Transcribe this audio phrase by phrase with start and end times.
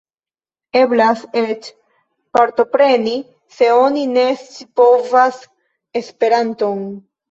[0.79, 1.67] Eblas eĉ
[2.39, 3.15] partopreni
[3.61, 5.43] se oni ne scipovas
[6.05, 6.87] Esperanton.